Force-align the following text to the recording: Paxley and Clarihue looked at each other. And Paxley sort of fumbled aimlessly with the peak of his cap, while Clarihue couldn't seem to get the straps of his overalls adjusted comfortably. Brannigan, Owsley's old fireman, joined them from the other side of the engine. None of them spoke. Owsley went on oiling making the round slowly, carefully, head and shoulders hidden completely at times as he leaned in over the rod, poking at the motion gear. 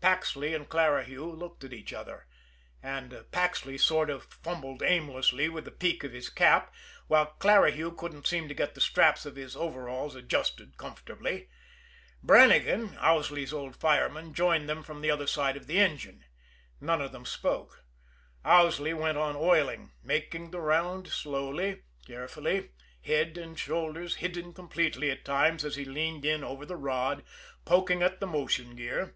Paxley 0.00 0.52
and 0.52 0.68
Clarihue 0.68 1.30
looked 1.38 1.62
at 1.62 1.72
each 1.72 1.92
other. 1.92 2.26
And 2.82 3.24
Paxley 3.30 3.78
sort 3.78 4.10
of 4.10 4.24
fumbled 4.24 4.82
aimlessly 4.82 5.48
with 5.48 5.64
the 5.64 5.70
peak 5.70 6.02
of 6.02 6.12
his 6.12 6.28
cap, 6.28 6.74
while 7.06 7.26
Clarihue 7.38 7.92
couldn't 7.96 8.26
seem 8.26 8.48
to 8.48 8.54
get 8.54 8.74
the 8.74 8.80
straps 8.80 9.24
of 9.26 9.36
his 9.36 9.54
overalls 9.54 10.16
adjusted 10.16 10.76
comfortably. 10.76 11.50
Brannigan, 12.20 12.98
Owsley's 13.00 13.52
old 13.52 13.76
fireman, 13.76 14.34
joined 14.34 14.68
them 14.68 14.82
from 14.82 15.02
the 15.02 15.10
other 15.12 15.28
side 15.28 15.56
of 15.56 15.68
the 15.68 15.78
engine. 15.78 16.24
None 16.80 17.00
of 17.00 17.12
them 17.12 17.24
spoke. 17.24 17.84
Owsley 18.44 18.92
went 18.92 19.18
on 19.18 19.36
oiling 19.36 19.92
making 20.02 20.50
the 20.50 20.58
round 20.58 21.06
slowly, 21.06 21.82
carefully, 22.08 22.70
head 23.02 23.38
and 23.38 23.56
shoulders 23.56 24.16
hidden 24.16 24.52
completely 24.52 25.12
at 25.12 25.24
times 25.24 25.64
as 25.64 25.76
he 25.76 25.84
leaned 25.84 26.24
in 26.24 26.42
over 26.42 26.66
the 26.66 26.74
rod, 26.74 27.22
poking 27.64 28.02
at 28.02 28.18
the 28.18 28.26
motion 28.26 28.74
gear. 28.74 29.14